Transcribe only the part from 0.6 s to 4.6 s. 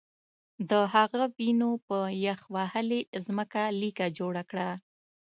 د هغه وینو په یخ وهلې ځمکه لیکه جوړه